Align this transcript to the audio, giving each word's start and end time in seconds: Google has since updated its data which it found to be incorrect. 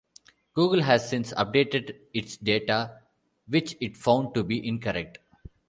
Google 0.55 0.81
has 0.81 1.07
since 1.07 1.31
updated 1.33 1.95
its 2.11 2.35
data 2.35 3.01
which 3.47 3.75
it 3.79 3.95
found 3.95 4.33
to 4.33 4.43
be 4.43 4.67
incorrect. 4.67 5.19